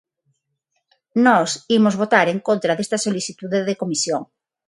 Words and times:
Nós 1.25 1.49
imos 1.77 1.97
votar 2.01 2.27
en 2.29 2.39
contra 2.47 2.75
desta 2.77 3.01
solicitude 3.05 3.59
de 3.67 3.79
comisión. 3.81 4.21